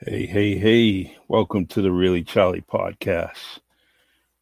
[0.00, 1.16] Hey, hey, hey.
[1.26, 3.58] Welcome to the Really Charlie podcast.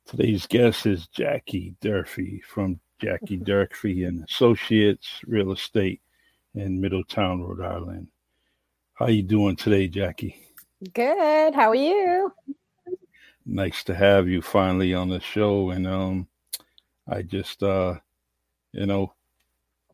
[0.04, 6.03] Today's guest is Jackie Durfee from Jackie Durfee and Associates Real Estate
[6.54, 8.08] in Middletown, Rhode Island.
[8.93, 10.36] How you doing today, Jackie?
[10.93, 11.54] Good.
[11.54, 12.34] How are you?
[13.46, 15.70] Nice to have you finally on the show.
[15.70, 16.29] And um
[17.09, 17.95] I just uh
[18.73, 19.14] you know,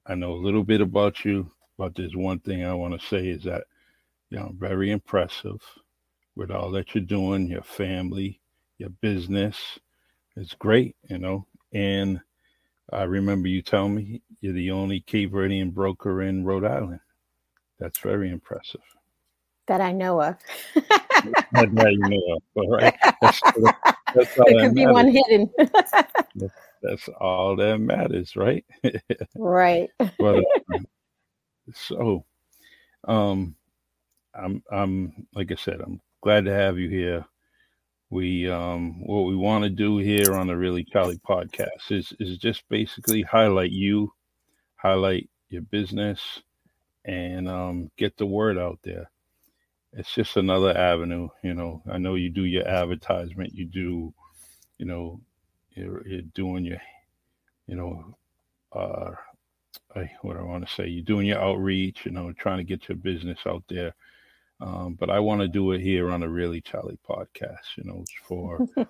[0.04, 3.29] I know a little bit about you, but there's one thing I want to say
[3.29, 3.62] is that
[4.32, 5.60] you know, very impressive
[6.36, 8.40] with all that you're doing, your family,
[8.78, 9.78] your business.
[10.36, 11.46] It's great, you know.
[11.74, 12.18] And
[12.90, 17.00] I remember you telling me you're the only Cape Verdean broker in Rhode Island.
[17.78, 18.80] That's very impressive.
[19.66, 20.38] That I know of.
[20.74, 22.95] that you know of, all right?
[23.20, 23.40] That's,
[24.14, 25.51] that's all there could be one hidden.
[26.82, 28.64] that's all that matters, right?
[29.37, 29.90] right.
[30.18, 30.42] but
[30.74, 30.79] uh,
[31.74, 32.24] so,
[33.04, 33.57] um,
[34.35, 37.25] I'm I'm like I said, I'm glad to have you here.
[38.11, 42.38] We um what we want to do here on the Really Charlie podcast is is
[42.38, 44.13] just basically highlight you,
[44.77, 46.43] highlight your business,
[47.05, 49.10] and um get the word out there.
[49.95, 51.83] It's just another avenue, you know.
[51.91, 54.15] I know you do your advertisement, you do,
[54.79, 55.21] you know,
[55.73, 56.79] you're, you're doing your,
[57.66, 58.16] you know,
[58.73, 59.10] uh,
[59.95, 62.88] I, what I want to say, you're doing your outreach, you know, trying to get
[62.88, 63.95] your business out there
[64.62, 68.05] um, but I want to do it here on a Really Charlie podcast, you know,
[68.22, 68.87] for you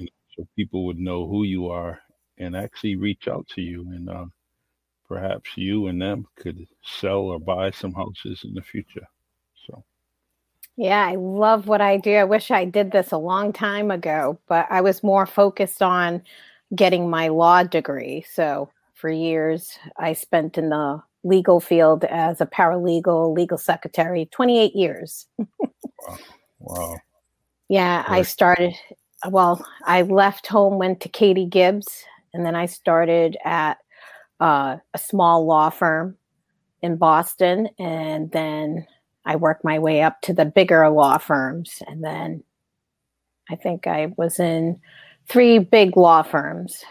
[0.00, 0.06] know,
[0.36, 1.98] so people would know who you are
[2.36, 3.90] and actually reach out to you.
[3.90, 4.26] And uh,
[5.08, 9.08] perhaps you and them could sell or buy some houses in the future.
[9.66, 9.82] So,
[10.76, 12.14] yeah, I love what I do.
[12.14, 16.22] I wish I did this a long time ago, but I was more focused on
[16.74, 18.26] getting my law degree.
[18.30, 24.74] So, for years, I spent in the legal field as a paralegal, legal secretary, 28
[24.74, 25.26] years.
[25.38, 26.18] wow.
[26.58, 26.96] wow.
[27.68, 28.74] Yeah, I started,
[29.28, 33.78] well, I left home, went to Katie Gibbs, and then I started at
[34.40, 36.16] uh, a small law firm
[36.82, 37.68] in Boston.
[37.78, 38.86] And then
[39.24, 41.82] I worked my way up to the bigger law firms.
[41.86, 42.42] And then
[43.50, 44.80] I think I was in
[45.28, 46.84] three big law firms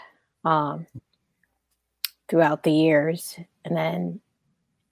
[0.43, 0.85] um,
[2.27, 3.39] throughout the years.
[3.67, 4.21] And then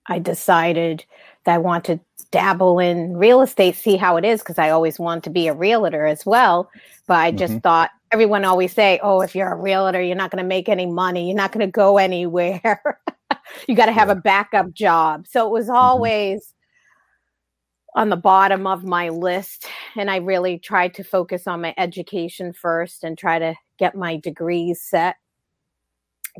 [0.08, 1.06] I decided
[1.46, 2.00] that I want to
[2.32, 5.54] dabble in real estate, see how it is, because I always want to be a
[5.54, 6.70] realtor as well.
[7.08, 7.60] But I just mm-hmm.
[7.60, 10.86] thought everyone always say, "Oh, if you're a realtor, you're not going to make any
[10.86, 11.28] money.
[11.28, 13.00] You're not going to go anywhere.
[13.68, 14.14] you got to have yeah.
[14.14, 15.76] a backup job." So it was mm-hmm.
[15.76, 18.02] always mm-hmm.
[18.02, 22.54] on the bottom of my list, and I really tried to focus on my education
[22.54, 25.16] first and try to get my degrees set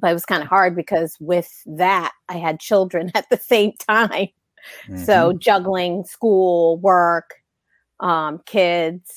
[0.02, 3.74] but it was kind of hard because with that I had children at the same
[3.88, 4.30] time.
[4.88, 5.04] Mm-hmm.
[5.04, 7.36] So juggling school, work,
[8.00, 9.12] um, kids,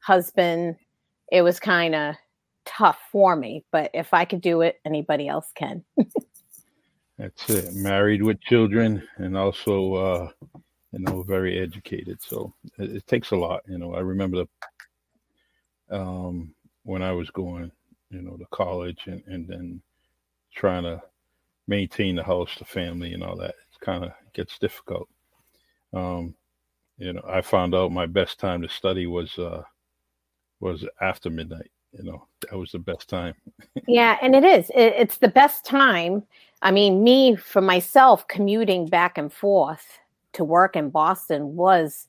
[0.00, 0.76] husband,
[1.32, 2.14] it was kind of
[2.64, 3.64] tough for me.
[3.72, 5.84] But if I could do it, anybody else can.
[7.18, 7.74] That's it.
[7.74, 10.28] Married with children and also, uh,
[10.92, 12.22] you know, very educated.
[12.22, 13.62] So it, it takes a lot.
[13.66, 14.44] You know, I remember
[15.88, 16.54] the, um,
[16.84, 17.70] when I was going,
[18.10, 19.82] you know, to college and, and then
[20.54, 21.02] trying to
[21.66, 23.50] maintain the house, the family, and all that.
[23.50, 25.08] It kind of gets difficult.
[25.92, 26.34] Um,
[26.98, 29.62] you know, I found out my best time to study was uh,
[30.60, 31.70] was after midnight.
[31.92, 33.34] You know, that was the best time.
[33.88, 34.70] yeah, and it is.
[34.70, 36.22] It, it's the best time.
[36.62, 39.98] I mean, me for myself commuting back and forth
[40.34, 42.06] to work in Boston was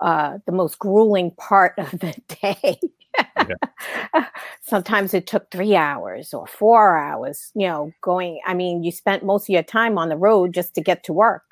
[0.00, 2.80] uh, the most grueling part of the day.
[4.62, 8.40] Sometimes it took three hours or four hours, you know, going.
[8.46, 11.12] I mean, you spent most of your time on the road just to get to
[11.12, 11.42] work.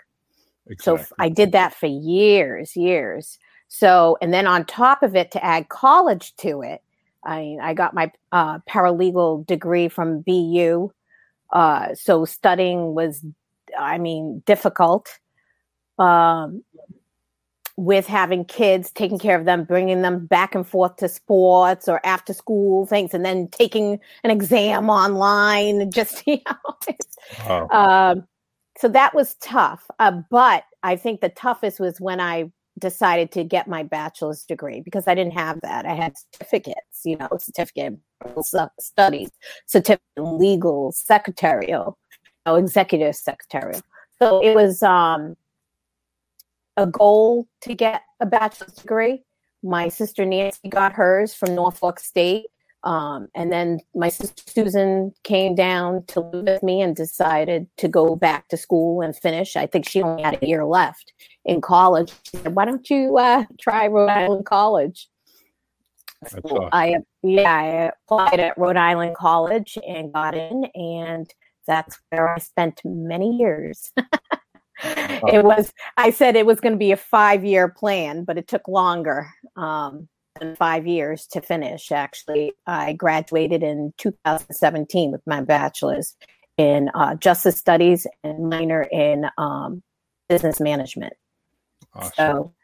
[0.68, 1.04] Exactly.
[1.04, 3.38] So I did that for years, years.
[3.68, 6.82] So, and then on top of it, to add college to it,
[7.24, 10.90] I, mean, I got my uh, paralegal degree from BU.
[11.52, 13.24] Uh, so studying was,
[13.78, 15.18] I mean, difficult.
[15.98, 16.62] Um,
[17.78, 22.04] with having kids, taking care of them, bringing them back and forth to sports or
[22.04, 25.88] after school things, and then taking an exam online.
[25.92, 26.96] Just you know,
[27.48, 27.68] wow.
[27.70, 28.26] um,
[28.76, 29.88] so that was tough.
[30.00, 34.80] Uh, but I think the toughest was when I decided to get my bachelor's degree
[34.80, 35.86] because I didn't have that.
[35.86, 38.00] I had certificates, you know, certificate
[38.80, 39.30] studies,
[39.66, 43.82] certificate legal, secretarial, you know, executive secretarial.
[44.20, 45.36] So it was um,
[46.78, 49.24] a goal to get a bachelor's degree.
[49.62, 52.46] My sister Nancy got hers from Norfolk State.
[52.84, 57.88] Um, and then my sister Susan came down to live with me and decided to
[57.88, 59.56] go back to school and finish.
[59.56, 61.12] I think she only had a year left
[61.44, 62.14] in college.
[62.22, 65.08] She said, "Why don't you uh, try Rhode Island College?"
[66.28, 66.68] So awesome.
[66.70, 71.28] I yeah, I applied at Rhode Island College and got in, and
[71.66, 73.90] that's where I spent many years.
[74.82, 78.48] it was I said it was going to be a five year plan, but it
[78.48, 79.28] took longer.
[79.56, 80.08] Um,
[80.56, 81.90] five years to finish.
[81.90, 86.16] Actually, I graduated in 2017 with my bachelor's
[86.56, 89.82] in uh, justice studies and minor in um,
[90.28, 91.14] business management.
[91.94, 92.12] Awesome.
[92.16, 92.54] So,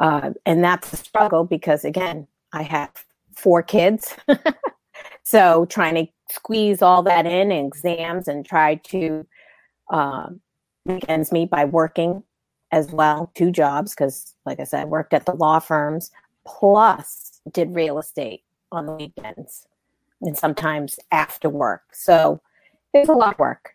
[0.00, 2.90] uh, and that's a struggle because again, I have
[3.34, 4.14] four kids.
[5.22, 9.26] so trying to squeeze all that in exams and try to
[9.92, 10.28] uh,
[10.94, 12.22] make ends meet by working
[12.72, 16.10] as well, two jobs, because like I said, I worked at the law firms,
[16.46, 18.42] plus did real estate
[18.72, 19.66] on the weekends
[20.22, 21.82] and sometimes after work.
[21.92, 22.40] So
[22.94, 23.74] it's a lot of work,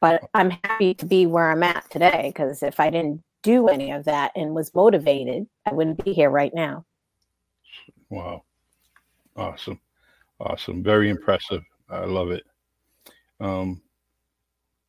[0.00, 3.90] but I'm happy to be where I'm at today because if I didn't do any
[3.90, 6.84] of that and was motivated, I wouldn't be here right now.
[8.10, 8.42] Wow.
[9.36, 9.80] Awesome.
[10.40, 10.82] Awesome.
[10.82, 11.62] Very impressive.
[11.90, 12.44] I love it.
[13.40, 13.80] Um,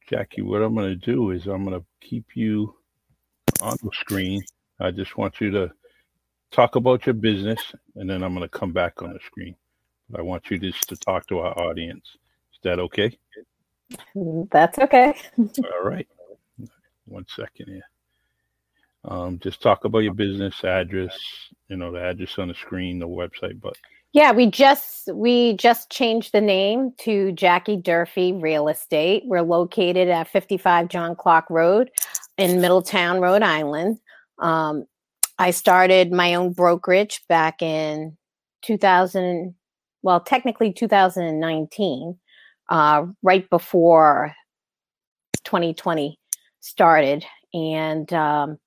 [0.10, 2.76] Jackie, what I'm going to do is I'm going to keep you
[3.62, 4.44] on the screen.
[4.80, 5.72] I just want you to
[6.52, 7.60] talk about your business,
[7.96, 9.56] and then I'm going to come back on the screen.
[10.10, 12.06] But I want you just to talk to our audience.
[12.54, 13.18] Is that okay?
[14.52, 15.16] That's okay.
[15.64, 16.08] All right.
[17.06, 17.84] One second here.
[19.06, 21.18] Um, just talk about your business address,
[21.70, 23.78] you know, the address on the screen, the website, but
[24.12, 29.24] yeah, we just we just changed the name to Jackie Durfee Real Estate.
[29.26, 31.92] We're located at 55 John Clark Road
[32.38, 34.00] in Middletown, Rhode Island.
[34.40, 34.86] Um,
[35.38, 38.18] I started my own brokerage back in
[38.64, 39.54] 2000,
[40.02, 42.18] well, technically 2019,
[42.70, 44.34] uh, right before
[45.44, 46.20] 2020
[46.62, 47.26] started.
[47.54, 48.58] And um,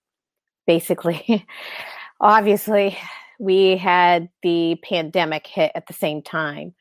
[0.66, 1.46] basically,
[2.20, 2.96] obviously,
[3.42, 6.72] we had the pandemic hit at the same time.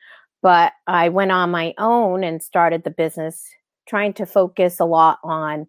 [0.44, 3.44] But I went on my own and started the business
[3.88, 5.66] trying to focus a lot on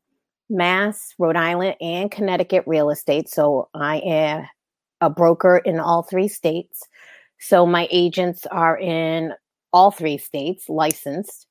[0.50, 3.30] Mass, Rhode Island, and Connecticut real estate.
[3.30, 4.46] So I am
[5.00, 6.86] a broker in all three states.
[7.40, 9.32] So my agents are in
[9.72, 11.46] all three states licensed.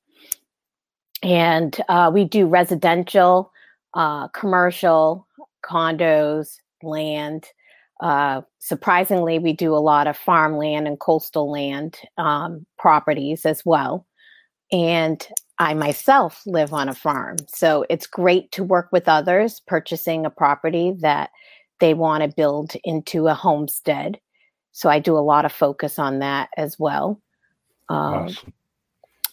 [1.24, 3.52] And uh, we do residential,
[3.94, 5.26] uh, commercial,
[5.64, 7.48] condos, land.
[8.02, 14.06] Uh, surprisingly, we do a lot of farmland and coastal land um, properties as well.
[14.72, 15.26] And
[15.58, 17.36] I myself live on a farm.
[17.46, 21.30] So it's great to work with others purchasing a property that
[21.78, 24.18] they want to build into a homestead.
[24.72, 27.20] So I do a lot of focus on that as well.
[27.88, 28.36] Um.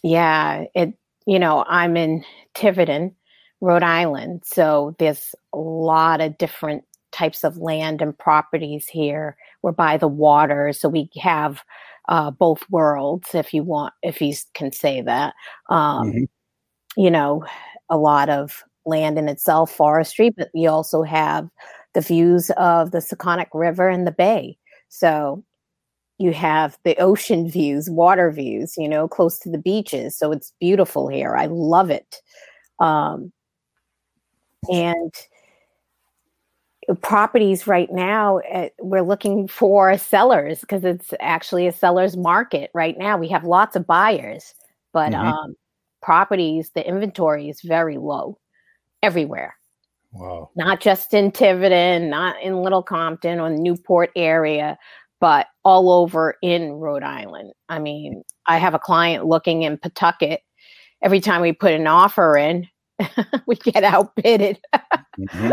[0.02, 0.94] Yeah, it.
[1.26, 2.24] You know, I'm in
[2.54, 3.14] Tiverton,
[3.60, 9.36] Rhode Island, so there's a lot of different types of land and properties here.
[9.62, 11.62] We're by the water, so we have
[12.08, 15.34] uh, both worlds, if you want, if you can say that.
[15.68, 16.24] Um, mm-hmm.
[17.00, 17.44] You know,
[17.88, 21.48] a lot of land in itself, forestry, but we also have
[21.94, 24.56] the views of the Sakonnet River and the bay.
[24.88, 25.44] So
[26.18, 30.16] you have the ocean views, water views, you know, close to the beaches.
[30.16, 31.36] So it's beautiful here.
[31.36, 32.20] I love it.
[32.78, 33.32] Um,
[34.70, 35.14] and
[36.94, 42.98] properties right now uh, we're looking for sellers because it's actually a seller's market right
[42.98, 43.16] now.
[43.16, 44.54] We have lots of buyers
[44.92, 45.26] but mm-hmm.
[45.26, 45.54] um,
[46.02, 48.38] properties the inventory is very low
[49.02, 49.56] everywhere.
[50.12, 50.50] Wow.
[50.56, 54.78] Not just in tiverton not in little compton or newport area
[55.20, 57.52] but all over in rhode island.
[57.68, 60.40] I mean i have a client looking in pawtucket.
[61.02, 62.66] Every time we put an offer in
[63.46, 64.58] we get outbidded.
[65.18, 65.52] mm-hmm.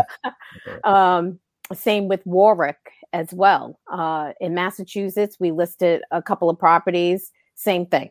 [0.90, 1.38] um,
[1.74, 2.78] same with Warwick
[3.12, 3.78] as well.
[3.92, 7.30] Uh, in Massachusetts, we listed a couple of properties.
[7.54, 8.10] Same thing.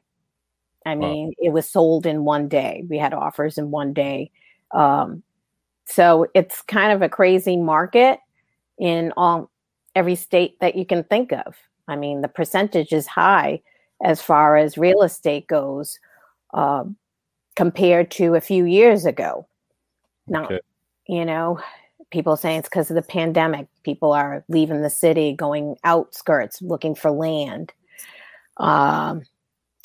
[0.86, 1.34] I mean, wow.
[1.40, 2.84] it was sold in one day.
[2.88, 4.32] We had offers in one day.
[4.72, 5.24] Um,
[5.86, 8.20] so it's kind of a crazy market
[8.78, 9.50] in all
[9.96, 11.56] every state that you can think of.
[11.88, 13.62] I mean, the percentage is high
[14.04, 16.00] as far as real estate goes.
[16.54, 16.96] Um,
[17.58, 19.48] compared to a few years ago.
[20.28, 20.60] Now, okay.
[21.08, 21.60] You know,
[22.12, 23.68] people saying it's because of the pandemic.
[23.84, 27.74] People are leaving the city, going outskirts, looking for land.
[28.58, 29.24] Um,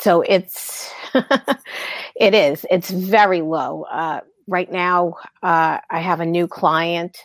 [0.00, 0.90] so it's
[2.16, 5.14] it is it's very low uh, right now.
[5.42, 7.18] Uh, I have a new client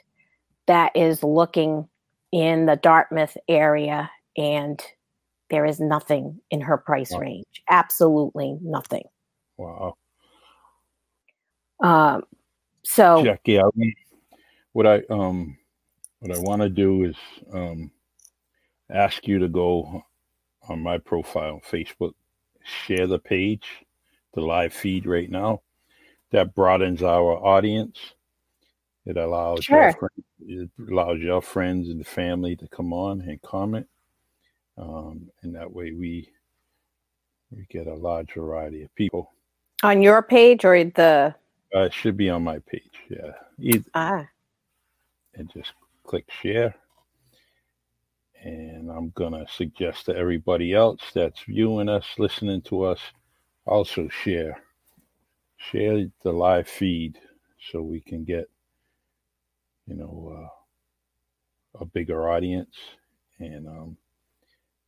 [0.68, 1.88] that is looking
[2.32, 4.82] in the Dartmouth area, and
[5.50, 7.20] there is nothing in her price wow.
[7.20, 7.63] range.
[7.70, 9.06] Absolutely nothing.
[9.58, 9.96] Wow.
[11.82, 12.24] Um,
[12.88, 13.63] so Jackie, I,
[14.72, 15.58] what I um
[16.20, 17.15] what I want to do is
[17.51, 17.91] um
[18.89, 20.03] ask you to go
[20.70, 22.13] on my profile Facebook,
[22.63, 23.67] share the page,
[24.34, 25.62] the live feed right now.
[26.32, 27.98] That broadens our audience.
[29.06, 29.84] It allows sure.
[29.84, 33.88] your friends, it allows your friends and family to come on and comment,
[34.77, 36.29] um, and that way we
[37.51, 39.34] we get a large variety of people
[39.84, 41.36] on your page or the.
[41.76, 42.92] Uh, it should be on my page.
[43.10, 43.32] Yeah.
[43.60, 44.28] Either, ah.
[45.36, 46.76] And just click share.
[48.44, 53.00] And I'm going to suggest to everybody else that's viewing us, listening to us,
[53.66, 54.62] also share.
[55.58, 57.18] Share the live feed
[57.72, 58.48] so we can get,
[59.88, 62.76] you know, uh, a bigger audience.
[63.40, 63.98] And um,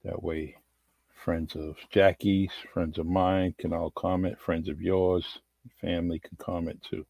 [0.05, 0.55] that way,
[1.25, 5.39] friends of Jackie's, friends of mine can all comment, friends of yours,
[5.81, 7.05] family can comment too.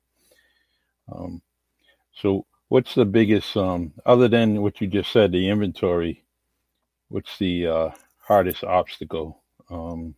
[1.11, 1.41] Um,
[2.13, 6.23] so, what's the biggest, um, other than what you just said, the inventory?
[7.09, 7.89] What's the uh,
[8.19, 10.13] hardest obstacle um,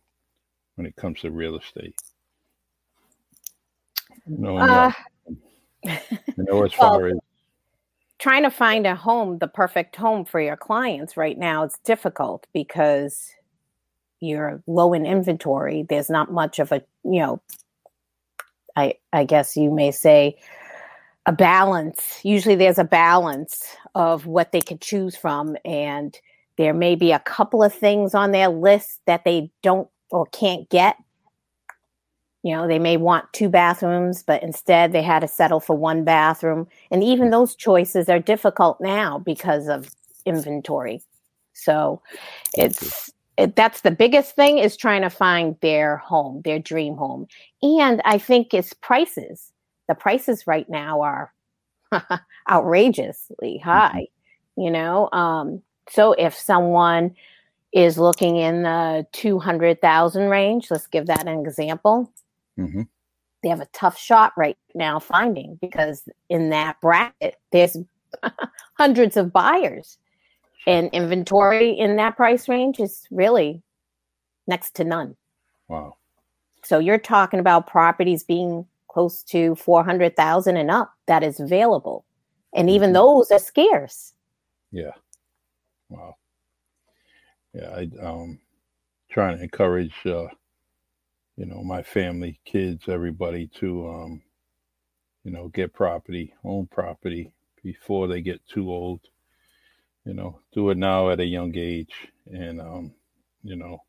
[0.74, 1.94] when it comes to real estate?
[4.26, 4.92] No, uh,
[5.84, 5.98] you
[6.38, 7.18] know, as far well, as
[8.22, 12.46] trying to find a home, the perfect home for your clients right now, it's difficult
[12.52, 13.32] because
[14.20, 15.84] you're low in inventory.
[15.88, 17.42] There's not much of a, you know,
[18.76, 20.36] I I guess you may say
[21.26, 22.20] a balance.
[22.22, 26.18] Usually there's a balance of what they could choose from and
[26.56, 30.68] there may be a couple of things on their list that they don't or can't
[30.68, 30.96] get.
[32.42, 36.04] You know, they may want two bathrooms, but instead they had to settle for one
[36.04, 36.66] bathroom.
[36.90, 39.90] And even those choices are difficult now because of
[40.26, 41.02] inventory.
[41.54, 42.02] So
[42.54, 43.12] it's
[43.42, 47.26] it, that's the biggest thing is trying to find their home, their dream home.
[47.62, 49.52] And I think it's prices.
[49.88, 51.32] The prices right now are
[52.50, 53.68] outrageously mm-hmm.
[53.68, 54.06] high,
[54.56, 54.62] mm-hmm.
[54.62, 55.08] you know.
[55.12, 57.14] Um, so if someone
[57.72, 62.12] is looking in the 200,000 range, let's give that an example.
[62.58, 62.82] Mm-hmm.
[63.42, 67.76] They have a tough shot right now finding because in that bracket, there's
[68.74, 69.98] hundreds of buyers
[70.66, 73.62] and inventory in that price range is really
[74.46, 75.16] next to none.
[75.68, 75.96] Wow.
[76.64, 82.04] So you're talking about properties being close to 400,000 and up that is available.
[82.54, 82.94] And even mm-hmm.
[82.94, 84.12] those are scarce.
[84.70, 84.92] Yeah.
[85.88, 86.16] Wow.
[87.54, 88.38] Yeah, I um
[89.10, 90.28] trying to encourage uh
[91.36, 94.22] you know, my family, kids, everybody to um
[95.24, 99.00] you know, get property, own property before they get too old
[100.04, 101.94] you know, do it now at a young age.
[102.26, 102.92] And, um,
[103.42, 103.82] you know,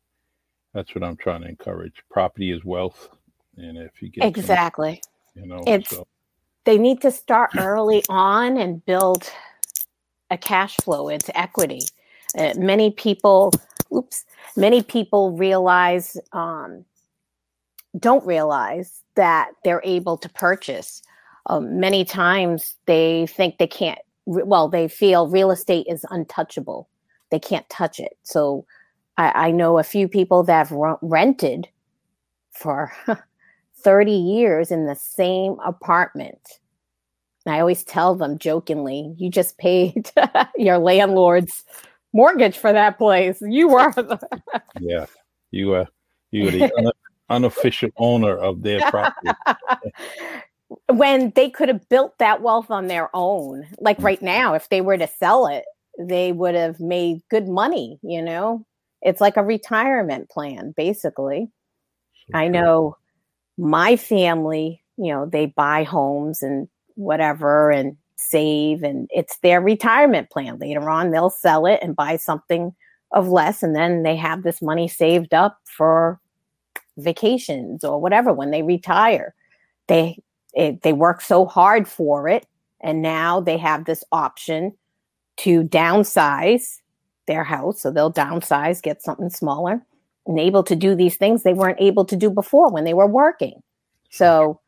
[0.72, 2.02] that's what I'm trying to encourage.
[2.10, 3.08] Property is wealth.
[3.56, 5.00] And if you get exactly,
[5.34, 6.06] some, you know, it's, so.
[6.64, 9.30] they need to start early on and build
[10.30, 11.08] a cash flow.
[11.08, 11.82] It's equity.
[12.36, 13.52] Uh, many people,
[13.94, 14.24] oops,
[14.56, 16.84] many people realize, um,
[17.96, 21.02] don't realize that they're able to purchase.
[21.46, 26.88] Um, many times they think they can't well, they feel real estate is untouchable.
[27.30, 28.16] They can't touch it.
[28.22, 28.64] So
[29.16, 31.68] I, I know a few people that have rented
[32.52, 32.92] for
[33.78, 36.60] 30 years in the same apartment.
[37.44, 40.10] And I always tell them jokingly, you just paid
[40.56, 41.64] your landlord's
[42.12, 43.42] mortgage for that place.
[43.42, 44.18] You were the
[44.80, 45.06] Yeah.
[45.50, 45.86] You were
[46.30, 46.92] you were the
[47.30, 49.30] unofficial owner of their property
[50.88, 53.66] when they could have built that wealth on their own.
[53.78, 55.64] Like right now, if they were to sell it,
[55.98, 58.66] they would have made good money, you know?
[59.02, 61.50] It's like a retirement plan, basically.
[62.32, 62.96] I know
[63.58, 70.30] my family, you know, they buy homes and whatever and save, and it's their retirement
[70.30, 70.58] plan.
[70.58, 72.74] Later on, they'll sell it and buy something
[73.12, 76.18] of less, and then they have this money saved up for
[76.96, 79.34] vacations or whatever when they retire.
[79.86, 80.22] They
[80.54, 82.46] it, they work so hard for it
[82.80, 84.72] and now they have this option
[85.36, 86.80] to downsize
[87.26, 89.84] their house so they'll downsize get something smaller
[90.26, 93.06] and able to do these things they weren't able to do before when they were
[93.06, 93.62] working.
[94.10, 94.60] So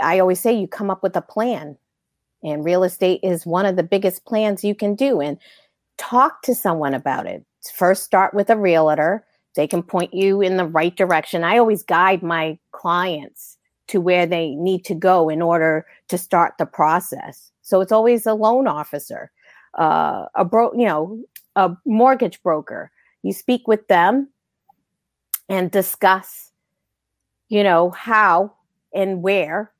[0.00, 1.76] i always say you come up with a plan
[2.42, 5.38] and real estate is one of the biggest plans you can do and
[5.96, 7.44] talk to someone about it.
[7.72, 9.24] First start with a realtor.
[9.54, 11.44] They can point you in the right direction.
[11.44, 16.54] I always guide my clients to where they need to go in order to start
[16.58, 17.50] the process.
[17.62, 19.30] So it's always a loan officer,
[19.78, 21.22] uh, a bro, you know,
[21.56, 22.90] a mortgage broker.
[23.22, 24.28] You speak with them
[25.48, 26.50] and discuss,
[27.48, 28.54] you know, how
[28.94, 29.72] and where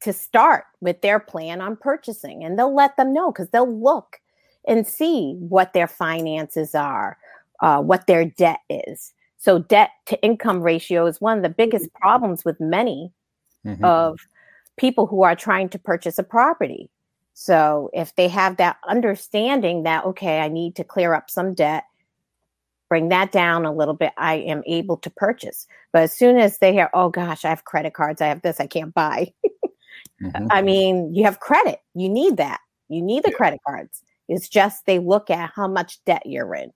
[0.00, 2.44] to start with their plan on purchasing.
[2.44, 4.20] And they'll let them know because they'll look
[4.66, 7.16] and see what their finances are,
[7.60, 9.12] uh, what their debt is.
[9.38, 13.12] So, debt to income ratio is one of the biggest problems with many
[13.66, 13.84] mm-hmm.
[13.84, 14.18] of
[14.76, 16.90] people who are trying to purchase a property.
[17.34, 21.84] So, if they have that understanding that, okay, I need to clear up some debt,
[22.88, 25.66] bring that down a little bit, I am able to purchase.
[25.92, 28.60] But as soon as they hear, oh gosh, I have credit cards, I have this,
[28.60, 29.32] I can't buy.
[30.22, 30.46] mm-hmm.
[30.50, 32.60] I mean, you have credit, you need that.
[32.88, 33.36] You need the yeah.
[33.36, 34.02] credit cards.
[34.28, 36.72] It's just they look at how much debt you're in.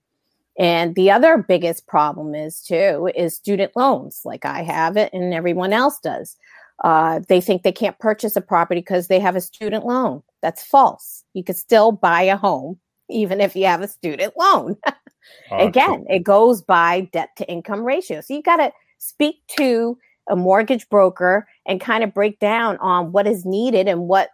[0.59, 5.33] And the other biggest problem is too is student loans, like I have it and
[5.33, 6.35] everyone else does.
[6.83, 10.23] Uh, they think they can't purchase a property because they have a student loan.
[10.41, 11.23] That's false.
[11.33, 12.79] You could still buy a home
[13.11, 14.77] even if you have a student loan.
[15.51, 18.21] Again, it goes by debt to income ratio.
[18.21, 19.97] So you got to speak to
[20.29, 24.29] a mortgage broker and kind of break down on what is needed and what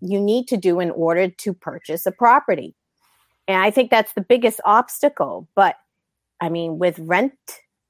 [0.00, 2.74] you need to do in order to purchase a property.
[3.48, 5.48] And I think that's the biggest obstacle.
[5.54, 5.76] But
[6.40, 7.32] I mean, with rent,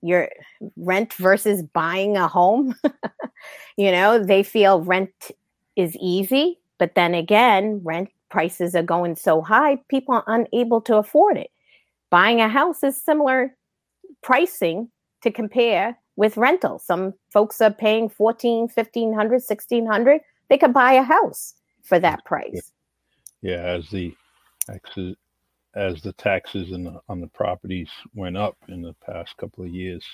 [0.06, 0.28] your
[0.76, 2.74] rent versus buying a home,
[3.76, 5.30] you know, they feel rent
[5.76, 6.58] is easy.
[6.78, 11.50] But then again, rent prices are going so high, people are unable to afford it.
[12.10, 13.54] Buying a house is similar
[14.22, 14.90] pricing
[15.22, 16.78] to compare with rental.
[16.78, 20.20] Some folks are paying 14, 1500, 1600.
[20.48, 22.72] They could buy a house for that price.
[23.42, 24.14] Yeah, as the
[25.76, 30.04] as the taxes the, on the properties went up in the past couple of years,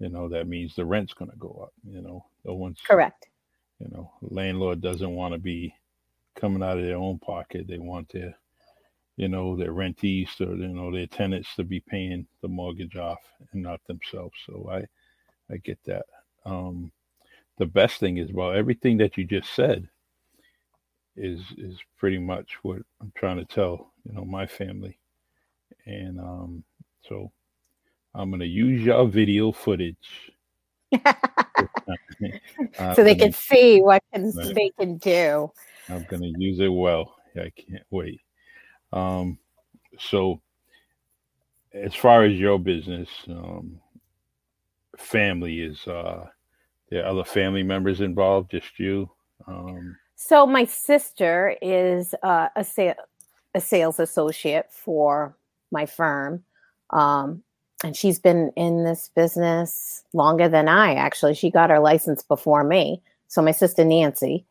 [0.00, 2.24] you know, that means the rent's going to go up, you know.
[2.44, 3.28] No one's Correct.
[3.78, 5.74] You know, landlord doesn't want to be
[6.36, 7.66] coming out of their own pocket.
[7.68, 8.34] They want their,
[9.16, 13.20] you know, their rentees or you know their tenants to be paying the mortgage off
[13.52, 14.34] and not themselves.
[14.46, 14.84] So I,
[15.52, 16.06] I get that.
[16.44, 16.90] Um,
[17.58, 19.88] the best thing is, well, everything that you just said
[21.16, 24.98] is is pretty much what I'm trying to tell, you know, my family,
[25.86, 26.64] and um,
[27.08, 27.30] so
[28.14, 30.32] I'm gonna use your video footage.
[32.94, 34.54] so they can see what can, right.
[34.54, 35.50] they can do.
[35.88, 37.14] I'm going to use it well.
[37.36, 38.20] I can't wait.
[38.92, 39.38] Um,
[39.98, 40.40] so,
[41.72, 43.80] as far as your business, um,
[44.96, 46.26] family is uh,
[46.90, 48.50] there other family members involved?
[48.50, 49.10] Just you?
[49.46, 52.94] Um, so my sister is uh, a sa-
[53.54, 55.36] a sales associate for
[55.70, 56.42] my firm,
[56.90, 57.42] um,
[57.84, 60.94] and she's been in this business longer than I.
[60.94, 63.02] Actually, she got her license before me.
[63.28, 64.44] So my sister Nancy,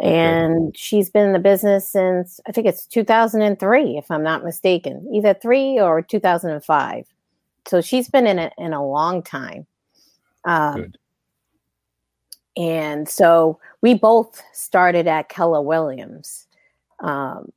[0.00, 5.08] and she's been in the business since I think it's 2003, if I'm not mistaken,
[5.12, 7.06] either three or 2005.
[7.66, 9.66] So she's been in it in a long time.
[10.44, 10.98] Um, Good.
[12.56, 16.46] And so we both started at Keller Williams.
[17.00, 17.50] Um,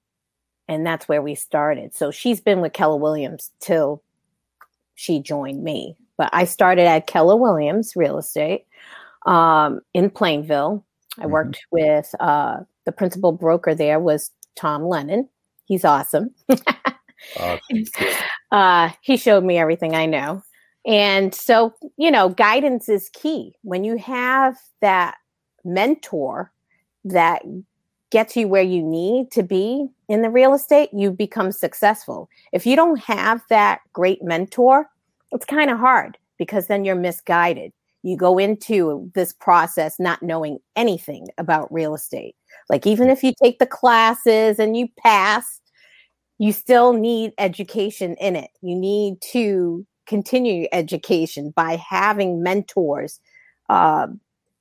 [0.67, 1.93] and that's where we started.
[1.93, 4.01] So she's been with Keller Williams till
[4.95, 5.95] she joined me.
[6.17, 8.65] But I started at Keller Williams Real Estate
[9.25, 10.83] um, in Plainville
[11.17, 11.31] I mm-hmm.
[11.31, 15.29] worked with uh, the principal broker there was Tom Lennon.
[15.65, 16.31] He's awesome.
[17.39, 17.59] awesome.
[18.51, 20.41] Uh, he showed me everything I know.
[20.85, 23.53] And so, you know, guidance is key.
[23.63, 25.15] When you have that
[25.65, 26.53] mentor
[27.03, 27.41] that
[28.11, 32.29] gets you where you need to be in the real estate, you become successful.
[32.51, 34.89] If you don't have that great mentor,
[35.31, 37.71] it's kind of hard because then you're misguided
[38.05, 42.35] you go into this process not knowing anything about real estate.
[42.69, 45.59] Like, even if you take the classes and you pass,
[46.37, 48.51] you still need education in it.
[48.61, 53.19] You need to continue education by having mentors
[53.69, 54.05] uh,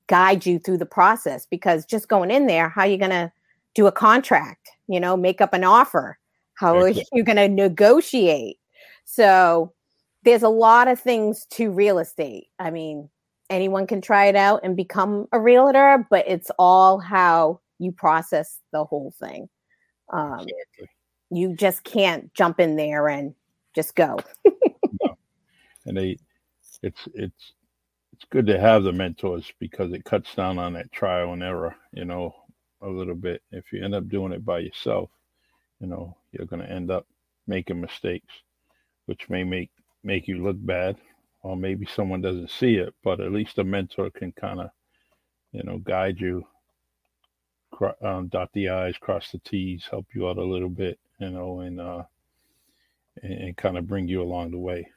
[0.07, 3.31] guide you through the process because just going in there, how are you going to
[3.75, 4.71] do a contract?
[4.89, 6.19] You know, make up an offer?
[6.55, 8.59] How are you going to negotiate?
[9.05, 9.73] So,
[10.25, 12.47] there's a lot of things to real estate.
[12.59, 13.09] I mean,
[13.51, 18.61] anyone can try it out and become a realtor, but it's all how you process
[18.73, 19.49] the whole thing.
[20.13, 20.89] Um, exactly.
[21.31, 23.35] You just can't jump in there and
[23.75, 24.19] just go.
[25.03, 25.17] no.
[25.87, 26.17] And they,
[26.83, 27.53] it's it's
[28.13, 31.75] it's good to have the mentors because it cuts down on that trial and error.
[31.93, 32.35] You know,
[32.85, 33.43] a little bit.
[33.51, 35.11] If you end up doing it by yourself,
[35.81, 37.07] you know, you're going to end up
[37.47, 38.33] making mistakes,
[39.07, 39.71] which may make
[40.03, 40.97] make you look bad
[41.43, 44.71] or maybe someone doesn't see it, but at least a mentor can kind of,
[45.53, 46.47] you know, guide you,
[48.03, 51.61] um, dot the I's, cross the T's, help you out a little bit, you know,
[51.61, 52.03] and, uh,
[53.23, 54.89] and, and kind of bring you along the way.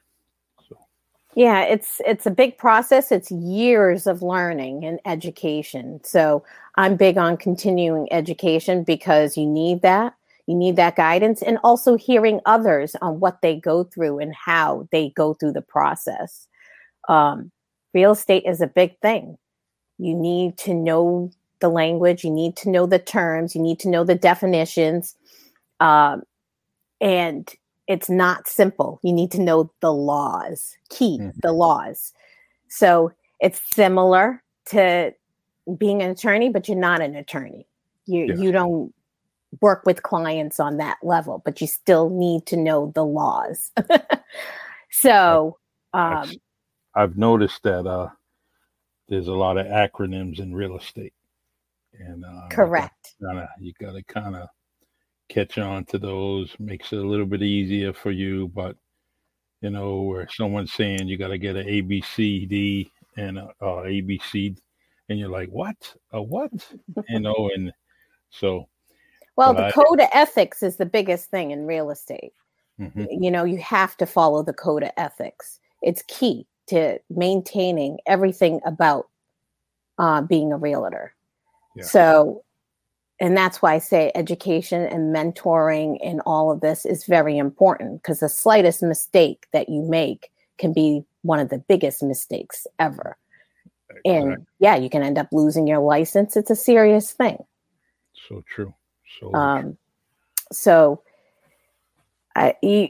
[1.34, 3.12] Yeah, it's it's a big process.
[3.12, 6.00] It's years of learning and education.
[6.02, 6.44] So
[6.76, 10.14] I'm big on continuing education because you need that.
[10.46, 14.88] You need that guidance and also hearing others on what they go through and how
[14.90, 16.48] they go through the process.
[17.08, 17.52] Um,
[17.92, 19.36] real estate is a big thing.
[19.98, 23.88] You need to know the language, you need to know the terms, you need to
[23.90, 25.16] know the definitions.
[25.80, 26.22] Um,
[27.00, 27.52] and
[27.88, 29.00] it's not simple.
[29.02, 31.30] You need to know the laws, key, mm-hmm.
[31.42, 32.12] the laws.
[32.68, 35.14] So it's similar to
[35.76, 37.66] being an attorney, but you're not an attorney.
[38.06, 38.34] You yeah.
[38.34, 38.94] you don't
[39.62, 43.72] work with clients on that level, but you still need to know the laws.
[44.90, 45.58] so
[45.94, 46.30] um,
[46.94, 48.08] I've noticed that uh,
[49.08, 51.14] there's a lot of acronyms in real estate,
[51.98, 53.14] and uh, correct.
[53.60, 54.48] You got to kind of
[55.28, 58.76] catch on to those makes it a little bit easier for you but
[59.60, 63.38] you know where someone's saying you got to get an a b c d and
[63.38, 64.56] a, a abc
[65.08, 65.76] and you're like what?
[66.12, 66.50] A what?
[67.08, 67.72] You know and
[68.30, 68.68] so
[69.36, 72.32] well the I, code of ethics is the biggest thing in real estate.
[72.80, 73.06] Mm-hmm.
[73.20, 75.58] you know you have to follow the code of ethics.
[75.82, 79.08] It's key to maintaining everything about
[79.98, 81.14] uh, being a realtor.
[81.74, 81.84] Yeah.
[81.84, 82.44] so
[83.20, 88.02] and that's why I say education and mentoring and all of this is very important
[88.02, 93.16] because the slightest mistake that you make can be one of the biggest mistakes ever.
[93.90, 94.14] Exactly.
[94.14, 96.36] And yeah, you can end up losing your license.
[96.36, 97.38] It's a serious thing.
[98.28, 98.74] So true.
[99.18, 99.76] So um, true.
[100.52, 101.02] so
[102.36, 102.88] I, you,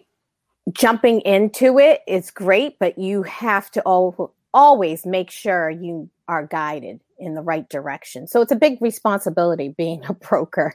[0.73, 6.47] jumping into it is great, but you have to al- always make sure you are
[6.47, 8.27] guided in the right direction.
[8.27, 10.75] So it's a big responsibility being a broker,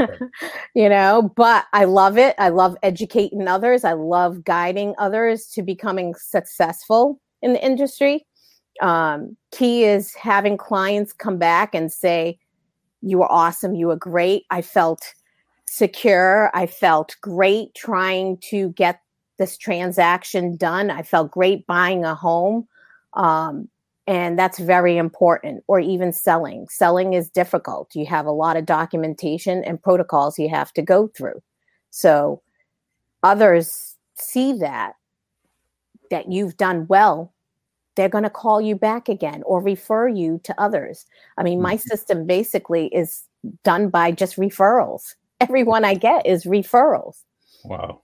[0.00, 0.12] okay.
[0.74, 2.34] you know, but I love it.
[2.38, 3.84] I love educating others.
[3.84, 8.26] I love guiding others to becoming successful in the industry.
[8.80, 12.38] Um, key is having clients come back and say,
[13.00, 13.74] You were awesome.
[13.74, 14.44] You were great.
[14.50, 15.02] I felt
[15.66, 16.50] secure.
[16.54, 19.00] I felt great trying to get
[19.38, 20.90] this transaction done.
[20.90, 22.66] I felt great buying a home.
[23.14, 23.68] Um,
[24.06, 26.66] and that's very important or even selling.
[26.68, 27.94] Selling is difficult.
[27.94, 31.40] You have a lot of documentation and protocols you have to go through.
[31.90, 32.42] So
[33.22, 34.94] others see that
[36.10, 37.32] that you've done well
[37.94, 41.04] they're going to call you back again or refer you to others.
[41.36, 41.88] I mean my mm-hmm.
[41.88, 43.24] system basically is
[43.64, 45.14] done by just referrals.
[45.40, 47.22] Everyone i get is referrals.
[47.64, 48.02] Wow.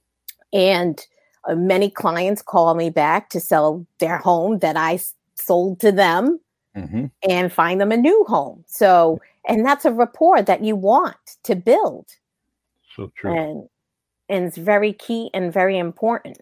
[0.53, 1.05] And
[1.49, 4.99] uh, many clients call me back to sell their home that i
[5.39, 6.41] sold to them
[6.77, 7.07] mm-hmm.
[7.29, 8.65] and find them a new home.
[8.67, 12.07] So, and that's a rapport that you want to build.
[12.95, 13.37] So true.
[13.37, 13.69] And
[14.29, 16.39] and it's very key and very important.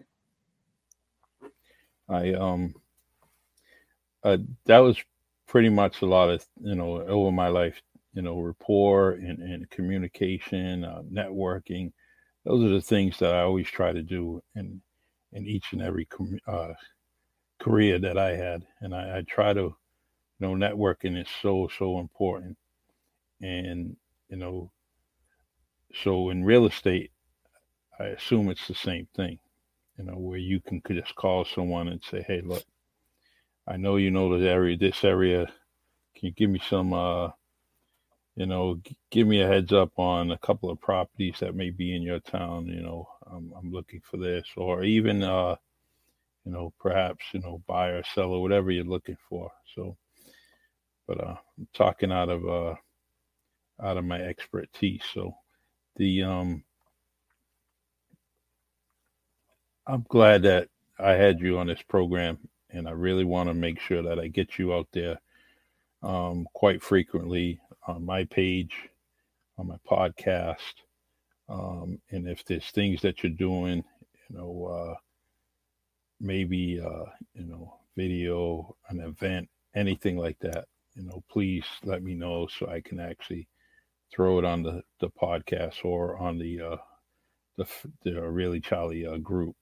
[2.09, 2.73] I um
[4.23, 4.97] uh, that was
[5.47, 7.81] pretty much a lot of you know over my life
[8.13, 11.91] you know rapport and, and communication uh, networking
[12.43, 14.81] those are the things that i always try to do in
[15.33, 16.73] in each and every com- uh,
[17.59, 19.75] career that I had, and I, I try to, you
[20.39, 22.57] know, networking is so so important,
[23.41, 23.95] and
[24.29, 24.71] you know,
[26.03, 27.11] so in real estate,
[27.99, 29.39] I assume it's the same thing,
[29.97, 32.63] you know, where you can just call someone and say, hey, look,
[33.67, 35.45] I know you know this area, this area,
[36.15, 37.29] can you give me some, uh,
[38.35, 41.95] you know, give me a heads up on a couple of properties that may be
[41.95, 45.55] in your town, you know, I'm, I'm looking for this, or even, uh,
[46.47, 49.51] you know, perhaps, you know, buy or sell or whatever you're looking for.
[49.75, 49.97] So,
[51.05, 52.75] but uh, I'm talking out of uh,
[53.83, 55.01] out of my expertise.
[55.13, 55.35] So,
[55.97, 56.63] the um,
[59.85, 62.37] I'm glad that I had you on this program,
[62.69, 65.19] and I really want to make sure that I get you out there
[66.01, 68.73] um, quite frequently on my page,
[69.57, 70.75] on my podcast,
[71.49, 73.83] um, and if there's things that you're doing,
[74.29, 74.93] you know.
[74.95, 74.95] Uh,
[76.19, 82.13] maybe uh, you know video, an event, anything like that, you know, please let me
[82.13, 83.47] know so I can actually
[84.13, 86.77] throw it on the, the podcast or on the uh,
[87.57, 87.67] the
[88.03, 89.55] the really Charlie uh, group.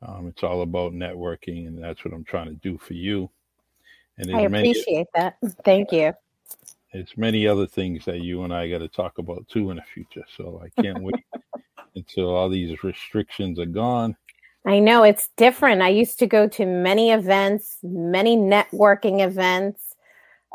[0.00, 3.30] Um, it's all about networking, and that's what I'm trying to do for you.
[4.18, 5.54] And I appreciate many, that.
[5.64, 6.12] Thank you.
[6.92, 9.82] It's many other things that you and I got to talk about too in the
[9.94, 10.24] future.
[10.36, 11.24] So I can't wait
[11.94, 14.16] until all these restrictions are gone
[14.66, 15.82] I know it's different.
[15.82, 19.96] I used to go to many events, many networking events.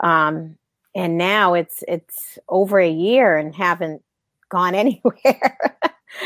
[0.01, 0.57] Um,
[0.95, 4.01] and now it's it's over a year and haven't
[4.49, 5.77] gone anywhere.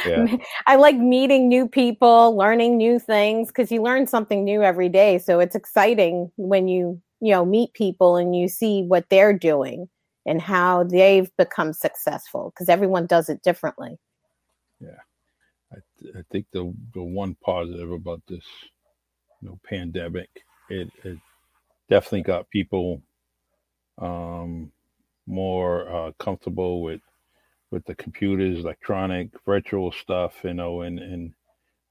[0.05, 0.37] yeah.
[0.67, 5.17] I like meeting new people, learning new things because you learn something new every day.
[5.17, 9.89] So it's exciting when you, you know, meet people and you see what they're doing
[10.25, 13.97] and how they've become successful because everyone does it differently.
[15.71, 18.45] I, th- I think the the one positive about this
[19.41, 20.29] you know pandemic
[20.69, 21.17] it, it
[21.89, 23.01] definitely got people
[23.99, 24.71] um
[25.27, 27.01] more uh, comfortable with
[27.71, 31.33] with the computers, electronic, virtual stuff, you know, and and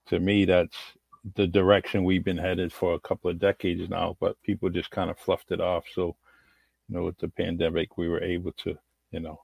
[0.07, 0.77] to me that's
[1.37, 5.11] the direction we've been headed for a couple of decades now, but people just kind
[5.11, 5.85] of fluffed it off.
[5.95, 6.17] So,
[6.89, 8.77] you know, with the pandemic, we were able to,
[9.11, 9.39] you know,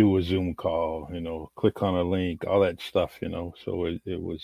[0.00, 3.52] do a Zoom call, you know, click on a link, all that stuff, you know.
[3.64, 4.42] So it, it was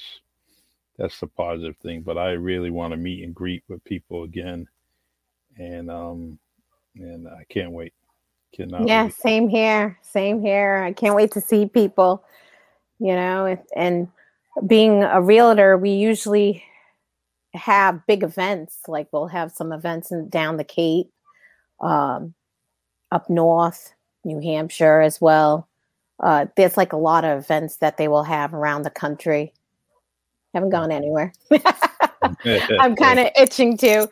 [0.99, 2.03] that's the positive thing.
[2.03, 4.69] But I really want to meet and greet with people again.
[5.59, 6.39] And um
[6.97, 7.95] and I can't wait.
[8.55, 9.15] Cannot yeah, wait.
[9.15, 9.99] same here.
[10.03, 10.77] Same here.
[10.77, 12.23] I can't wait to see people.
[12.99, 14.09] You know, and
[14.67, 16.65] being a realtor, we usually
[17.55, 18.81] have big events.
[18.89, 21.11] Like we'll have some events in, down the Cape,
[21.81, 22.35] um,
[23.11, 23.95] up north,
[24.27, 25.69] New Hampshire as well.
[26.23, 29.53] Uh, there's like a lot of events that they will have around the country.
[30.53, 31.33] Haven't gone anywhere.
[32.81, 34.09] I'm kind of itching to,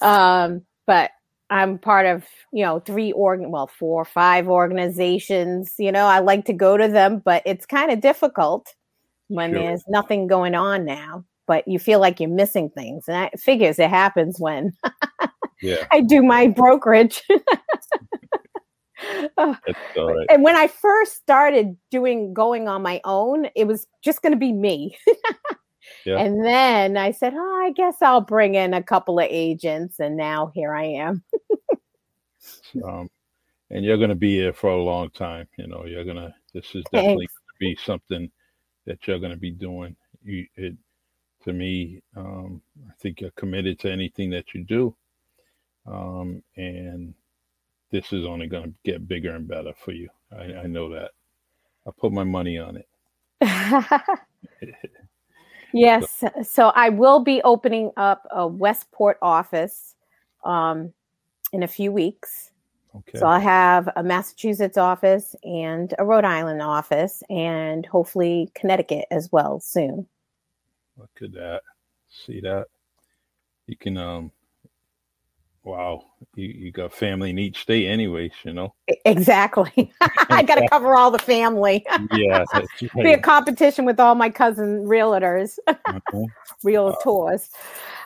[0.00, 1.10] um, but
[1.48, 5.74] I'm part of, you know, three organ, well, four or five organizations.
[5.78, 8.74] You know, I like to go to them, but it's kind of difficult
[9.28, 9.60] when sure.
[9.62, 11.24] there's nothing going on now.
[11.46, 14.72] But you feel like you're missing things, and I figures it happens when
[15.62, 15.86] yeah.
[15.92, 17.22] I do my brokerage.
[19.38, 20.26] right.
[20.30, 24.38] And when I first started doing going on my own, it was just going to
[24.38, 24.96] be me.
[26.06, 26.18] yeah.
[26.18, 30.16] And then I said, "Oh, I guess I'll bring in a couple of agents," and
[30.16, 31.22] now here I am.
[32.84, 33.10] um,
[33.70, 35.48] and you're going to be here for a long time.
[35.58, 36.34] You know, you're going to.
[36.54, 38.30] This is definitely going to be something
[38.86, 39.94] that you're going to be doing.
[40.24, 40.74] You, it,
[41.44, 44.96] to me, um, I think you're committed to anything that you do,
[45.86, 47.14] um, and
[47.90, 50.08] this is only going to get bigger and better for you.
[50.32, 51.10] I, I know that.
[51.86, 52.88] I put my money on it.
[55.72, 56.24] yes.
[56.42, 59.94] So I will be opening up a Westport office
[60.44, 60.92] um,
[61.52, 62.50] in a few weeks.
[62.96, 63.18] Okay.
[63.18, 69.30] So I'll have a Massachusetts office and a Rhode Island office, and hopefully Connecticut as
[69.30, 70.06] well soon.
[70.96, 71.60] Look at that!
[72.08, 72.68] See that?
[73.66, 74.32] You can um,
[75.66, 76.04] Wow,
[76.36, 78.30] you, you got family in each state, anyways.
[78.44, 78.72] You know
[79.04, 79.92] exactly.
[80.00, 81.84] I got to cover all the family.
[82.12, 82.44] yeah,
[82.94, 86.22] be a competition with all my cousin realtors, mm-hmm.
[86.64, 87.48] realtors.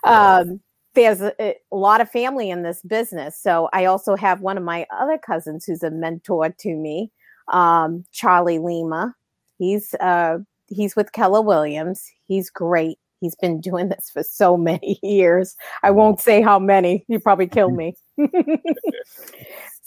[0.05, 0.61] Um,
[0.94, 4.64] there's a, a, lot of family in this business, so I also have one of
[4.64, 7.12] my other cousins who's a mentor to me,
[7.49, 9.14] um, Charlie Lima.
[9.59, 12.11] He's uh, he's with Keller Williams.
[12.27, 12.99] He's great.
[13.20, 15.56] He's been doing this for so many years.
[15.83, 17.04] I won't say how many.
[17.09, 17.94] You probably kill me.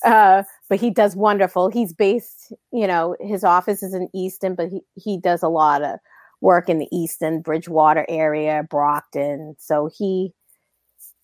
[0.06, 1.70] uh, but he does wonderful.
[1.70, 5.82] He's based, you know, his office is in Easton, but he, he does a lot
[5.84, 6.00] of
[6.42, 9.56] work in the Easton, Bridgewater area, Brockton.
[9.58, 10.34] So he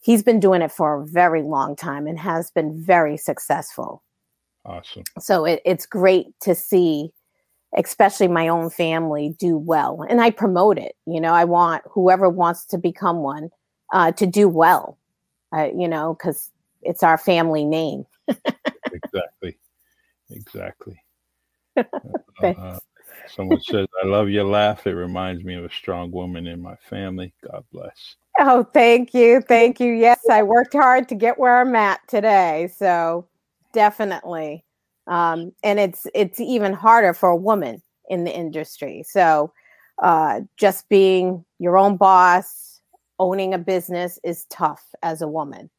[0.01, 4.01] he's been doing it for a very long time and has been very successful.
[4.65, 5.03] Awesome.
[5.19, 7.11] So it, it's great to see
[7.77, 10.05] especially my own family, do well.
[10.09, 10.95] And I promote it.
[11.05, 13.49] You know, I want whoever wants to become one
[13.93, 14.97] uh, to do well,
[15.55, 16.51] uh, you know, because
[16.81, 18.05] it's our family name.
[18.91, 19.57] exactly.
[20.31, 21.01] Exactly.
[22.41, 22.79] Uh,
[23.27, 24.87] someone says, I love your laugh.
[24.87, 27.33] It reminds me of a strong woman in my family.
[27.49, 28.15] God bless.
[28.39, 29.41] Oh, thank you.
[29.41, 29.91] Thank you.
[29.91, 32.69] Yes, I worked hard to get where I'm at today.
[32.77, 33.27] So
[33.73, 34.63] definitely
[35.09, 39.03] um, and it's it's even harder for a woman in the industry.
[39.07, 39.51] So
[40.01, 42.79] uh, just being your own boss,
[43.17, 45.69] owning a business is tough as a woman,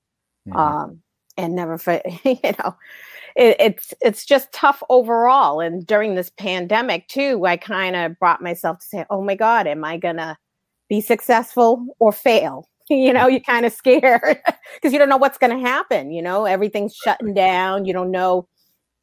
[0.48, 0.58] mm-hmm.
[0.58, 1.00] um,
[1.36, 2.76] and never for you know.
[3.36, 8.42] It, it's it's just tough overall, and during this pandemic too, I kind of brought
[8.42, 10.36] myself to say, "Oh my God, am I gonna
[10.88, 14.40] be successful or fail?" you know, you're kind of scared
[14.74, 16.10] because you don't know what's going to happen.
[16.10, 17.84] You know, everything's shutting down.
[17.84, 18.48] You don't know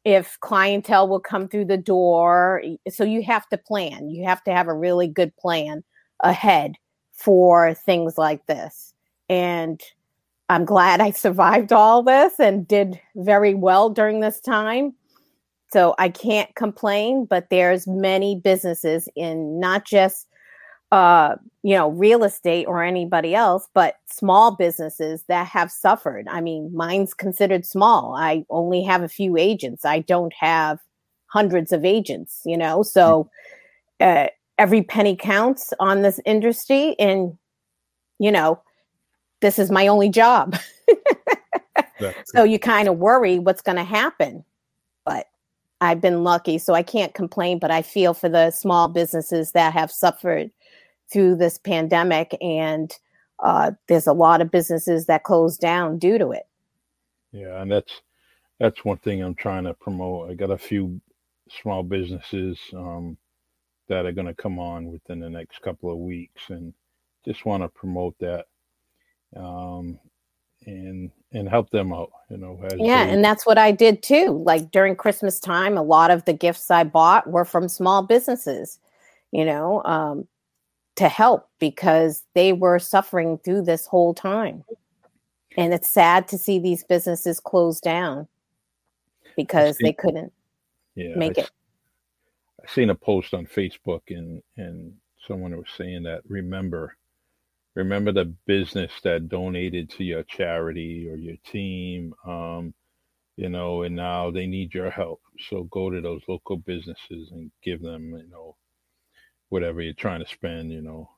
[0.08, 2.62] if clientele will come through the door.
[2.88, 4.08] So you have to plan.
[4.08, 5.84] You have to have a really good plan
[6.20, 6.76] ahead
[7.12, 8.94] for things like this.
[9.28, 9.82] And
[10.48, 14.94] I'm glad I survived all this and did very well during this time.
[15.70, 20.26] So I can't complain, but there's many businesses in not just
[20.92, 26.26] uh, you know, real estate or anybody else, but small businesses that have suffered.
[26.28, 28.16] I mean, mine's considered small.
[28.18, 29.84] I only have a few agents.
[29.84, 30.78] I don't have
[31.26, 32.82] hundreds of agents, you know.
[32.82, 33.28] So
[34.00, 37.38] uh, every penny counts on this industry and
[38.18, 38.60] you know
[39.40, 40.56] this is my only job
[42.26, 44.44] so you kind of worry what's going to happen
[45.04, 45.28] but
[45.80, 49.72] i've been lucky so i can't complain but i feel for the small businesses that
[49.72, 50.50] have suffered
[51.12, 52.96] through this pandemic and
[53.42, 56.46] uh, there's a lot of businesses that closed down due to it.
[57.32, 57.92] Yeah and that's
[58.58, 60.30] that's one thing i'm trying to promote.
[60.30, 61.00] I got a few
[61.62, 63.16] small businesses um,
[63.88, 66.74] that are going to come on within the next couple of weeks and
[67.24, 68.46] just want to promote that
[69.36, 69.98] um,
[70.66, 74.42] and and help them out you know yeah they, and that's what i did too.
[74.44, 78.78] Like during christmas time a lot of the gifts i bought were from small businesses
[79.30, 80.26] you know um,
[80.98, 84.64] to help because they were suffering through this whole time.
[85.56, 88.26] And it's sad to see these businesses close down
[89.36, 90.32] because they couldn't
[90.96, 91.50] yeah, make I, it.
[92.64, 94.92] I seen a post on Facebook and and
[95.26, 96.96] someone was saying that remember
[97.76, 102.74] remember the business that donated to your charity or your team um,
[103.36, 105.20] you know and now they need your help.
[105.48, 108.56] So go to those local businesses and give them you know
[109.48, 111.08] whatever you're trying to spend you know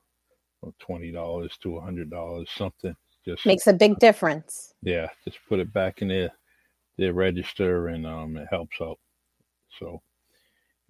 [0.79, 5.59] twenty dollars to a hundred dollars something just makes a big difference yeah just put
[5.59, 6.29] it back in their
[6.97, 8.99] their register and um, it helps out
[9.79, 10.01] so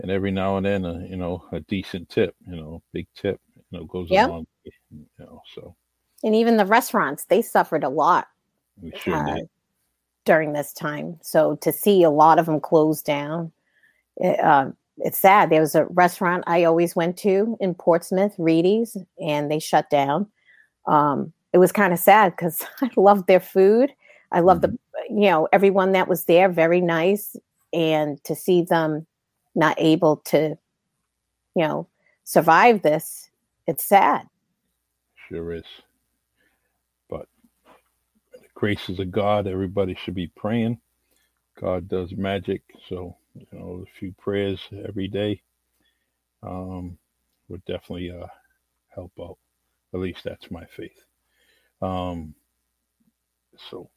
[0.01, 3.39] and every now and then, a, you know, a decent tip, you know, big tip,
[3.55, 4.29] you know, goes yep.
[4.29, 5.75] along, you know, so.
[6.23, 8.27] And even the restaurants, they suffered a lot
[8.95, 9.37] sure uh,
[10.25, 11.19] during this time.
[11.21, 13.51] So to see a lot of them close down,
[14.23, 15.49] uh, it's sad.
[15.49, 20.27] There was a restaurant I always went to in Portsmouth, Reedy's, and they shut down.
[20.87, 23.91] Um, it was kind of sad because I loved their food.
[24.31, 24.75] I loved mm-hmm.
[25.09, 27.35] the, you know, everyone that was there, very nice.
[27.73, 29.05] And to see them
[29.55, 30.57] not able to,
[31.55, 31.87] you know,
[32.23, 33.29] survive this,
[33.67, 34.27] it's sad.
[35.27, 35.63] Sure is.
[37.09, 37.27] But
[38.33, 40.79] the graces of God, everybody should be praying.
[41.59, 42.61] God does magic.
[42.87, 45.41] So, you know, a few prayers every day
[46.43, 46.97] um,
[47.49, 48.27] would definitely uh,
[48.89, 49.37] help out.
[49.93, 50.99] At least that's my faith.
[51.81, 52.35] Um,
[53.71, 53.89] so,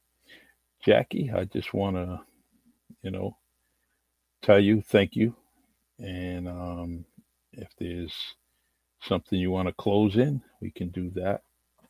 [0.85, 2.21] Jackie, I just want to,
[3.03, 3.37] you know,
[4.43, 5.35] tell you thank you
[5.99, 7.05] and um,
[7.53, 8.13] if there's
[9.03, 11.41] something you want to close in, we can do that.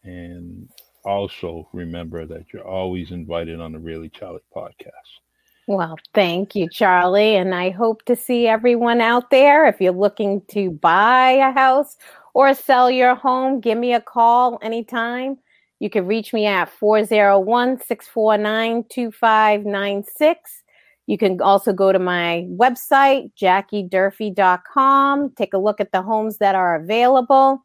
[0.03, 0.69] And
[1.05, 5.24] also remember that you're always invited on the Really Charlie podcast.
[5.67, 7.35] Well, thank you, Charlie.
[7.35, 9.65] And I hope to see everyone out there.
[9.67, 11.97] If you're looking to buy a house
[12.33, 15.37] or sell your home, give me a call anytime.
[15.79, 20.63] You can reach me at 401 649 2596.
[21.07, 26.55] You can also go to my website, jackiedurfee.com, take a look at the homes that
[26.55, 27.63] are available.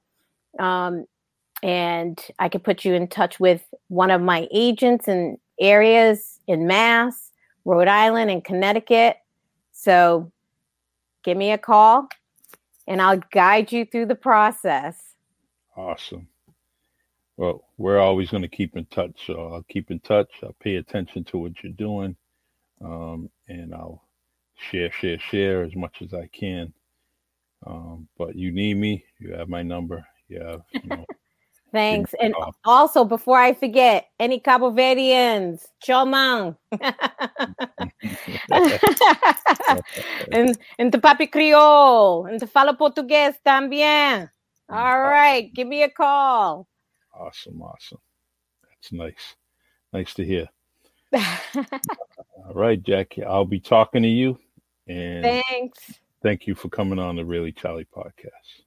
[0.59, 1.07] Um,
[1.63, 6.67] and I can put you in touch with one of my agents in areas in
[6.67, 7.30] Mass,
[7.65, 9.19] Rhode Island, and Connecticut.
[9.73, 10.31] So
[11.23, 12.09] give me a call
[12.87, 15.15] and I'll guide you through the process.
[15.77, 16.29] Awesome.
[17.37, 19.27] Well, we're always going to keep in touch.
[19.27, 20.29] So I'll keep in touch.
[20.43, 22.17] I'll pay attention to what you're doing
[22.85, 24.03] um, and I'll
[24.71, 26.73] share, share, share as much as I can.
[27.67, 30.05] Um, but you need me, you have my number.
[30.29, 30.57] Yeah.
[30.73, 31.07] You know,
[31.73, 32.15] Thanks.
[32.21, 36.57] And also, before I forget, any Cabo Verdeans, Chomang.
[40.33, 44.31] and, and the Papi Creole, and the Falo Portugués también.
[44.69, 46.67] All right, give me a call.
[47.15, 47.99] Awesome, awesome.
[48.65, 49.37] That's nice.
[49.93, 50.49] Nice to hear.
[51.15, 53.25] All right, Jackie.
[53.25, 54.39] I'll be talking to you.
[54.87, 56.01] And thanks.
[56.23, 58.65] Thank you for coming on the Really Charlie podcast.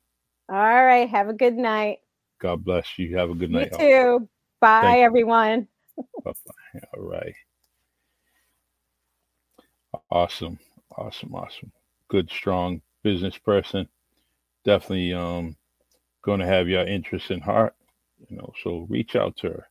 [0.50, 1.10] All right.
[1.10, 2.00] Have a good night.
[2.44, 3.18] God bless you.
[3.18, 3.74] Have a good night.
[3.80, 4.30] You too.
[4.62, 5.68] Bye, Thank everyone.
[6.24, 6.34] Bye.
[6.96, 7.36] All right.
[10.12, 10.60] Awesome.
[10.98, 11.36] Awesome.
[11.36, 11.72] Awesome.
[12.10, 13.88] Good, strong business person.
[14.66, 15.58] Definitely um
[16.24, 17.76] going to have your interest in heart.
[18.30, 19.68] You know, so reach out to her.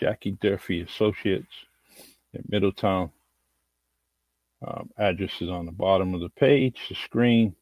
[0.00, 1.52] Jackie Durfee Associates
[2.34, 3.10] in Middletown.
[4.66, 7.54] Um, address is on the bottom of the page, the screen.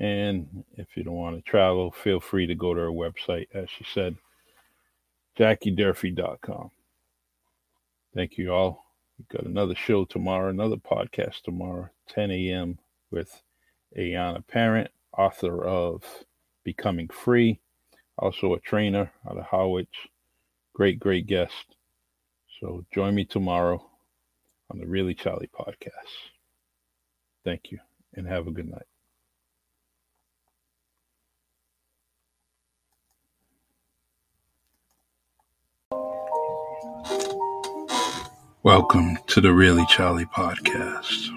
[0.00, 3.68] And if you don't want to travel, feel free to go to our website, as
[3.70, 4.16] she said,
[5.38, 6.70] jackiedurfee.com.
[8.14, 8.86] Thank you all.
[9.18, 12.78] We've got another show tomorrow, another podcast tomorrow, 10 a.m.
[13.10, 13.42] with
[13.96, 16.02] Ayana Parent, author of
[16.64, 17.60] Becoming Free,
[18.18, 20.08] also a trainer out of Harwich.
[20.74, 21.76] Great, great guest.
[22.60, 23.84] So join me tomorrow
[24.70, 26.30] on the Really Charlie podcast.
[27.44, 27.78] Thank you
[28.14, 28.91] and have a good night.
[38.64, 41.30] Welcome to the Really Charlie podcast.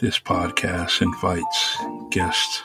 [0.00, 1.76] This podcast invites
[2.10, 2.64] guests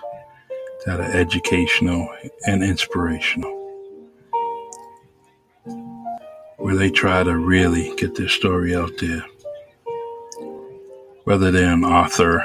[0.88, 2.10] that are educational
[2.48, 3.52] and inspirational,
[6.58, 9.24] where they try to really get their story out there.
[11.26, 12.44] Whether they're an author,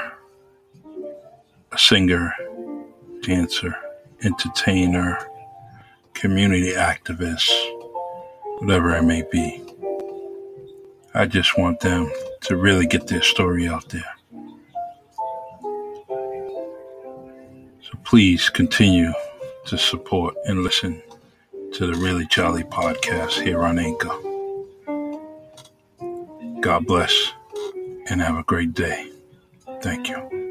[1.73, 2.35] a singer,
[3.23, 3.75] dancer,
[4.23, 5.19] entertainer,
[6.13, 7.49] community activist,
[8.59, 9.65] whatever it may be.
[11.15, 12.11] I just want them
[12.43, 14.15] to really get their story out there.
[17.81, 19.13] So please continue
[19.67, 21.03] to support and listen
[21.73, 24.17] to the Really Charlie podcast here on Anchor.
[26.61, 27.33] God bless
[28.11, 29.11] and have a great day.
[29.81, 30.48] Thank you.